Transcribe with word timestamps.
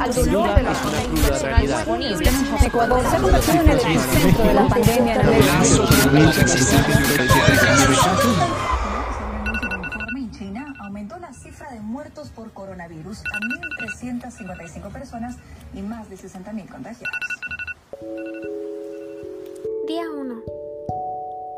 al 0.00 0.14
dolor 0.14 0.54
de 0.54 0.62
los 0.62 0.78
internacionales 1.04 2.64
Ecuador 2.64 3.02
se 3.02 3.16
ha 3.16 3.20
convertido 3.20 3.60
en 3.60 3.68
el 3.70 3.78
epicentro 3.78 4.44
de 4.44 4.54
la 4.54 4.68
pandemia 4.68 5.14
en 5.14 6.22
cifra 11.32 11.70
de 11.70 11.80
muertos 11.80 12.28
por 12.30 12.52
coronavirus 12.52 13.20
a 13.20 13.38
1.355 13.86 14.92
personas 14.92 15.36
y 15.74 15.82
más 15.82 16.08
de 16.10 16.16
60.000 16.16 16.68
contagiados. 16.68 17.18
Día 19.86 20.04
1. 20.10 20.42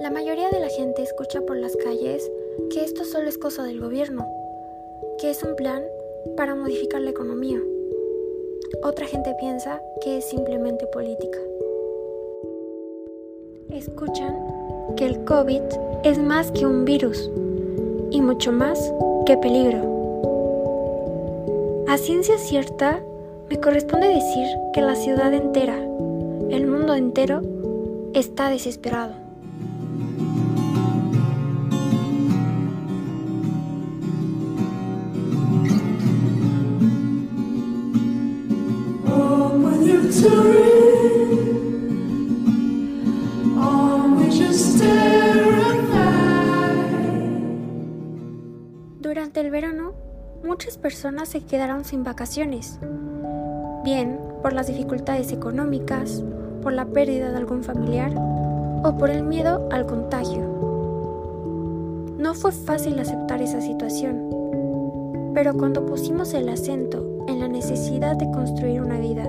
La 0.00 0.10
mayoría 0.10 0.48
de 0.50 0.60
la 0.60 0.68
gente 0.68 1.02
escucha 1.02 1.40
por 1.42 1.56
las 1.56 1.74
calles 1.76 2.30
que 2.70 2.84
esto 2.84 3.04
solo 3.04 3.28
es 3.28 3.38
cosa 3.38 3.62
del 3.64 3.80
gobierno, 3.80 4.26
que 5.20 5.30
es 5.30 5.42
un 5.42 5.56
plan 5.56 5.82
para 6.36 6.54
modificar 6.54 7.00
la 7.00 7.10
economía. 7.10 7.58
Otra 8.80 9.06
gente 9.06 9.34
piensa 9.38 9.80
que 10.02 10.18
es 10.18 10.24
simplemente 10.24 10.86
política. 10.86 11.38
Escuchan 13.70 14.36
que 14.96 15.06
el 15.06 15.24
COVID 15.24 15.62
es 16.02 16.18
más 16.18 16.50
que 16.50 16.66
un 16.66 16.84
virus 16.84 17.30
y 18.10 18.20
mucho 18.20 18.50
más 18.50 18.92
que 19.26 19.36
peligro. 19.36 19.92
A 21.88 21.98
ciencia 21.98 22.38
cierta, 22.38 23.00
me 23.50 23.60
corresponde 23.60 24.08
decir 24.08 24.46
que 24.72 24.80
la 24.82 24.96
ciudad 24.96 25.32
entera, 25.34 25.76
el 25.76 26.66
mundo 26.66 26.94
entero, 26.94 27.42
está 28.14 28.48
desesperado. 28.48 29.21
Durante 49.00 49.40
el 49.40 49.50
verano, 49.50 49.92
muchas 50.44 50.78
personas 50.78 51.28
se 51.28 51.40
quedaron 51.40 51.84
sin 51.84 52.02
vacaciones, 52.04 52.78
bien 53.84 54.18
por 54.42 54.52
las 54.52 54.68
dificultades 54.68 55.32
económicas, 55.32 56.22
por 56.62 56.72
la 56.72 56.86
pérdida 56.86 57.30
de 57.30 57.36
algún 57.36 57.62
familiar 57.62 58.12
o 58.16 58.96
por 58.98 59.10
el 59.10 59.22
miedo 59.22 59.68
al 59.70 59.86
contagio. 59.86 60.42
No 62.18 62.34
fue 62.34 62.52
fácil 62.52 62.98
aceptar 62.98 63.42
esa 63.42 63.60
situación, 63.60 65.32
pero 65.34 65.54
cuando 65.54 65.84
pusimos 65.84 66.32
el 66.34 66.48
acento 66.48 67.24
en 67.28 67.40
la 67.40 67.48
necesidad 67.48 68.16
de 68.16 68.30
construir 68.30 68.80
una 68.80 68.98
vida 68.98 69.24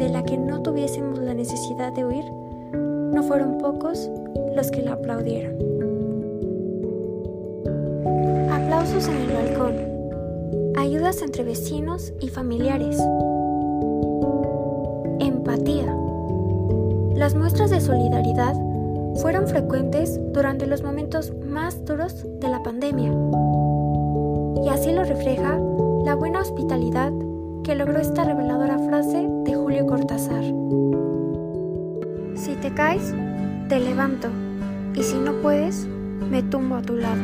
de 0.00 0.08
la 0.08 0.24
que 0.24 0.38
no 0.38 0.62
tuviésemos 0.62 1.18
la 1.18 1.34
necesidad 1.34 1.92
de 1.92 2.06
huir, 2.06 2.24
no 2.72 3.22
fueron 3.22 3.58
pocos 3.58 4.10
los 4.56 4.70
que 4.70 4.80
la 4.80 4.94
aplaudieron. 4.94 5.52
Aplausos 8.50 9.06
en 9.08 9.16
el 9.16 9.28
balcón, 9.30 9.74
ayudas 10.78 11.20
entre 11.20 11.44
vecinos 11.44 12.14
y 12.18 12.28
familiares, 12.28 12.98
empatía. 15.18 15.94
Las 17.14 17.34
muestras 17.34 17.68
de 17.68 17.82
solidaridad 17.82 18.54
fueron 19.16 19.48
frecuentes 19.48 20.18
durante 20.32 20.66
los 20.66 20.82
momentos 20.82 21.30
más 21.44 21.84
duros 21.84 22.24
de 22.40 22.48
la 22.48 22.62
pandemia. 22.62 23.12
Y 24.64 24.68
así 24.70 24.92
lo 24.92 25.04
refleja 25.04 25.60
la 26.06 26.14
buena 26.14 26.40
hospitalidad 26.40 27.12
que 27.64 27.74
logró 27.74 27.98
esta 27.98 28.24
reveladora 28.24 28.78
frase 28.78 29.26
de 29.44 29.54
Julio 29.54 29.86
Cortázar. 29.86 30.42
Si 32.34 32.54
te 32.54 32.72
caes, 32.72 33.14
te 33.68 33.78
levanto, 33.78 34.28
y 34.94 35.02
si 35.02 35.18
no 35.18 35.34
puedes, 35.42 35.86
me 36.30 36.42
tumbo 36.42 36.76
a 36.76 36.82
tu 36.82 36.96
lado. 36.96 37.20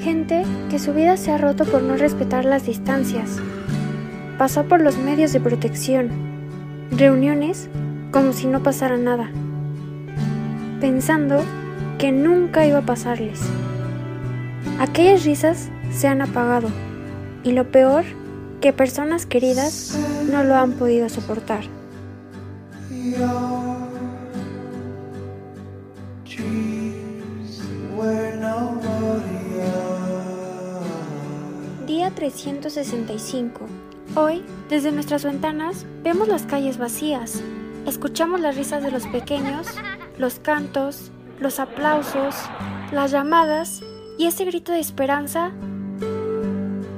Gente 0.00 0.44
que 0.70 0.78
su 0.78 0.94
vida 0.94 1.16
se 1.16 1.32
ha 1.32 1.38
roto 1.38 1.64
por 1.64 1.82
no 1.82 1.96
respetar 1.96 2.44
las 2.44 2.64
distancias. 2.64 3.38
Pasó 4.38 4.64
por 4.64 4.80
los 4.80 4.96
medios 4.98 5.32
de 5.32 5.40
protección, 5.40 6.10
reuniones 6.90 7.68
como 8.10 8.32
si 8.32 8.46
no 8.46 8.62
pasara 8.62 8.96
nada, 8.96 9.30
pensando 10.80 11.42
que 11.98 12.12
nunca 12.12 12.66
iba 12.66 12.78
a 12.78 12.86
pasarles. 12.86 13.40
Aquellas 14.78 15.24
risas 15.24 15.70
se 15.90 16.08
han 16.08 16.22
apagado 16.22 16.68
y 17.46 17.52
lo 17.52 17.70
peor, 17.70 18.04
que 18.60 18.72
personas 18.72 19.24
queridas 19.24 19.96
no 20.28 20.42
lo 20.42 20.56
han 20.56 20.72
podido 20.72 21.08
soportar. 21.08 21.62
Día 31.86 32.10
365. 32.10 33.60
Hoy, 34.16 34.42
desde 34.68 34.90
nuestras 34.90 35.24
ventanas, 35.24 35.86
vemos 36.02 36.26
las 36.26 36.42
calles 36.42 36.78
vacías, 36.78 37.40
escuchamos 37.86 38.40
las 38.40 38.56
risas 38.56 38.82
de 38.82 38.90
los 38.90 39.06
pequeños, 39.06 39.68
los 40.18 40.40
cantos, 40.40 41.12
los 41.38 41.60
aplausos, 41.60 42.34
las 42.90 43.12
llamadas 43.12 43.84
y 44.18 44.26
ese 44.26 44.44
grito 44.46 44.72
de 44.72 44.80
esperanza 44.80 45.52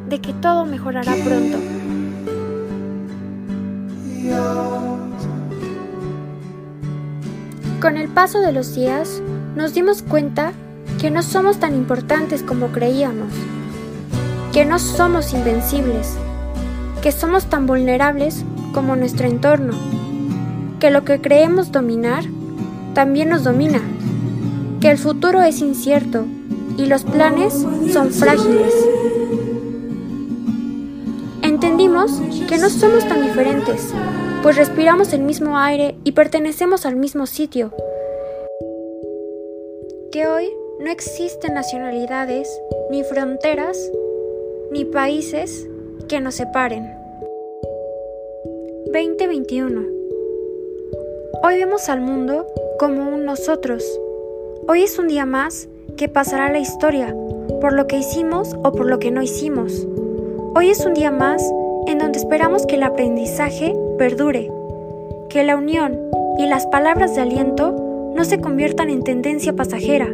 de 0.09 0.21
que 0.21 0.33
todo 0.33 0.65
mejorará 0.65 1.15
pronto. 1.25 1.59
Con 7.81 7.97
el 7.97 8.09
paso 8.09 8.41
de 8.41 8.53
los 8.53 8.75
días, 8.75 9.23
nos 9.55 9.75
dimos 9.75 10.03
cuenta 10.03 10.53
que 11.01 11.11
no 11.11 11.23
somos 11.23 11.59
tan 11.59 11.75
importantes 11.75 12.43
como 12.43 12.69
creíamos, 12.69 13.33
que 14.53 14.65
no 14.65 14.79
somos 14.79 15.33
invencibles, 15.33 16.17
que 17.03 17.13
somos 17.13 17.47
tan 17.47 17.67
vulnerables 17.67 18.45
como 18.73 18.97
nuestro 18.97 19.29
entorno, 19.29 19.75
que 20.81 20.91
lo 20.91 21.05
que 21.05 21.21
creemos 21.21 21.71
dominar 21.71 22.25
también 22.95 23.29
nos 23.29 23.45
domina, 23.45 23.81
que 24.81 24.91
el 24.91 24.99
futuro 24.99 25.43
es 25.43 25.61
incierto 25.61 26.25
y 26.77 26.87
los 26.87 27.05
planes 27.05 27.65
son 27.93 28.11
frágiles. 28.11 28.75
Que 31.89 32.59
no 32.59 32.69
somos 32.69 33.09
tan 33.09 33.23
diferentes, 33.23 33.95
pues 34.43 34.57
respiramos 34.57 35.15
el 35.15 35.23
mismo 35.23 35.57
aire 35.57 35.95
y 36.05 36.13
pertenecemos 36.13 36.85
al 36.85 36.97
mismo 36.97 37.25
sitio. 37.25 37.73
Que 40.13 40.27
hoy 40.27 40.51
no 40.81 40.91
existen 40.91 41.55
nacionalidades, 41.55 42.47
ni 42.91 43.03
fronteras, 43.05 43.79
ni 44.71 44.85
países 44.85 45.67
que 46.09 46.21
nos 46.21 46.35
separen. 46.35 46.93
2021. 48.93 49.81
Hoy 51.43 51.57
vemos 51.57 51.89
al 51.89 52.03
mundo 52.03 52.47
como 52.79 53.09
un 53.09 53.25
nosotros. 53.25 53.83
Hoy 54.69 54.83
es 54.83 54.99
un 54.99 55.09
día 55.09 55.25
más 55.25 55.69
que 55.97 56.11
pasará 56.11 56.53
la 56.53 56.59
historia 56.59 57.17
por 57.63 57.73
lo 57.73 57.87
que 57.87 57.97
hicimos 57.97 58.55
o 58.63 58.73
por 58.73 58.87
lo 58.87 58.99
que 58.99 59.11
no 59.11 59.23
hicimos. 59.23 59.87
Hoy 60.55 60.69
es 60.69 60.85
un 60.85 60.93
día 60.93 61.11
más 61.11 61.43
en 61.89 61.99
donde 61.99 62.19
esperamos 62.19 62.67
que 62.67 62.77
el 62.77 62.83
aprendizaje 62.83 63.75
perdure, 63.97 64.53
que 65.31 65.43
la 65.43 65.57
unión 65.57 65.99
y 66.39 66.47
las 66.47 66.67
palabras 66.67 67.15
de 67.15 67.23
aliento 67.23 68.13
no 68.15 68.25
se 68.25 68.41
conviertan 68.41 68.91
en 68.91 69.03
tendencia 69.03 69.55
pasajera, 69.55 70.07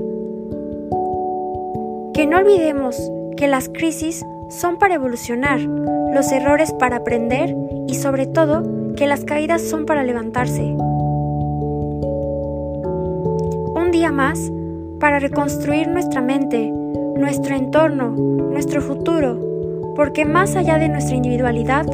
que 2.12 2.26
no 2.28 2.38
olvidemos 2.38 3.10
que 3.36 3.48
las 3.48 3.68
crisis 3.68 4.24
son 4.50 4.78
para 4.78 4.94
evolucionar, 4.94 5.60
los 5.60 6.30
errores 6.30 6.72
para 6.72 6.98
aprender 6.98 7.56
y 7.88 7.94
sobre 7.96 8.26
todo 8.26 8.62
que 8.94 9.08
las 9.08 9.24
caídas 9.24 9.60
son 9.60 9.84
para 9.84 10.04
levantarse. 10.04 10.62
Un 13.74 13.90
día 13.90 14.12
más 14.12 14.38
para 15.00 15.18
reconstruir 15.18 15.88
nuestra 15.88 16.20
mente, 16.20 16.70
nuestro 17.16 17.56
entorno, 17.56 18.10
nuestro 18.10 18.80
futuro, 18.80 19.53
porque 19.96 20.24
más 20.24 20.56
allá 20.56 20.78
de 20.78 20.88
nuestra 20.88 21.16
individualidad, 21.16 21.86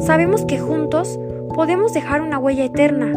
sabemos 0.00 0.44
que 0.44 0.58
juntos 0.58 1.18
podemos 1.54 1.92
dejar 1.92 2.22
una 2.22 2.38
huella 2.38 2.64
eterna. 2.64 3.12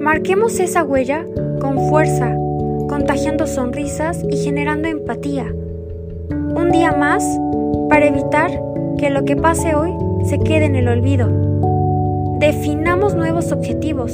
Marquemos 0.00 0.58
esa 0.58 0.82
huella 0.82 1.24
con 1.60 1.88
fuerza, 1.88 2.34
contagiando 2.88 3.46
sonrisas 3.46 4.24
y 4.28 4.38
generando 4.38 4.88
empatía. 4.88 5.46
Un 6.30 6.70
día 6.72 6.92
más 6.92 7.24
para 7.88 8.06
evitar 8.06 8.50
que 8.98 9.10
lo 9.10 9.24
que 9.24 9.36
pase 9.36 9.74
hoy 9.74 9.92
se 10.26 10.38
quede 10.38 10.64
en 10.64 10.76
el 10.76 10.88
olvido. 10.88 11.28
Definamos 12.38 13.14
nuevos 13.14 13.52
objetivos, 13.52 14.12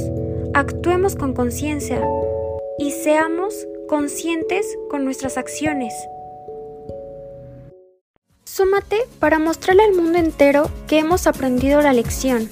actuemos 0.54 1.14
con 1.14 1.32
conciencia 1.32 2.00
y 2.78 2.90
seamos 2.90 3.66
conscientes 3.88 4.66
con 4.90 5.04
nuestras 5.04 5.38
acciones. 5.38 5.92
Súmate 8.46 9.08
para 9.18 9.40
mostrarle 9.40 9.82
al 9.82 9.94
mundo 9.94 10.18
entero 10.18 10.70
que 10.86 11.00
hemos 11.00 11.26
aprendido 11.26 11.82
la 11.82 11.92
lección. 11.92 12.48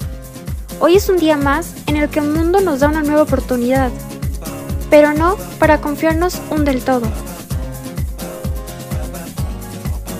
Hoy 0.81 0.97
es 0.97 1.07
un 1.07 1.15
día 1.15 1.37
más 1.37 1.73
en 1.87 1.95
el 1.95 2.09
que 2.09 2.19
el 2.19 2.27
mundo 2.27 2.59
nos 2.59 2.81
da 2.81 2.89
una 2.89 3.01
nueva 3.01 3.21
oportunidad, 3.21 3.89
pero 4.89 5.13
no 5.13 5.37
para 5.57 5.79
confiarnos 5.79 6.41
un 6.51 6.65
del 6.65 6.83
todo. 6.83 7.07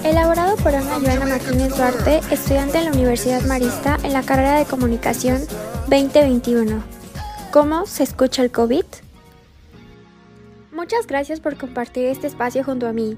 Elaborado 0.06 0.56
por 0.56 0.74
Ana 0.74 0.98
Joana 1.01 1.25
Martínez 1.25 1.75
Duarte, 1.75 2.22
estudiante 2.31 2.77
en 2.77 2.86
la 2.86 2.92
Universidad 2.92 3.42
Marista 3.42 3.98
en 4.04 4.13
la 4.13 4.24
carrera 4.24 4.57
de 4.57 4.66
Comunicación 4.66 5.42
2021. 5.89 6.81
¿Cómo 7.51 7.86
se 7.86 8.04
escucha 8.04 8.44
el 8.44 8.51
COVID? 8.51 8.86
Muchas 10.72 11.06
gracias 11.06 11.42
por 11.42 11.57
compartir 11.57 12.06
este 12.06 12.27
espacio 12.27 12.63
junto 12.63 12.88
a 12.88 12.94
mí. 12.94 13.18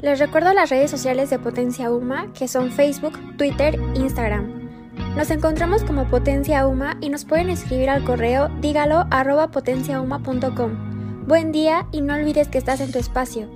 Les 0.00 0.20
recuerdo 0.20 0.52
las 0.52 0.70
redes 0.70 0.90
sociales 0.90 1.28
de 1.28 1.40
Potencia 1.40 1.90
UMA, 1.90 2.32
que 2.32 2.46
son 2.46 2.70
Facebook, 2.70 3.18
Twitter, 3.36 3.80
Instagram. 3.94 4.68
Nos 5.16 5.30
encontramos 5.30 5.82
como 5.82 6.08
Potencia 6.08 6.66
UMA 6.68 6.96
y 7.00 7.08
nos 7.08 7.24
pueden 7.24 7.50
escribir 7.50 7.90
al 7.90 8.04
correo 8.04 8.48
dígalo 8.60 9.06
potenciauma.com. 9.50 11.26
Buen 11.26 11.50
día 11.50 11.86
y 11.90 12.00
no 12.00 12.14
olvides 12.14 12.46
que 12.46 12.58
estás 12.58 12.80
en 12.80 12.92
tu 12.92 12.98
espacio. 12.98 13.48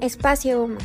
Espacio 0.00 0.62
UMA. 0.62 0.78